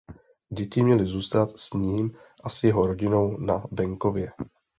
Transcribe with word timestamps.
Děti 0.53 0.83
měly 0.83 1.05
zůstat 1.05 1.59
s 1.59 1.73
ním 1.73 2.17
a 2.43 2.49
s 2.49 2.63
jeho 2.63 2.87
rodinou 2.87 3.37
na 3.37 3.63
venkově. 3.71 4.31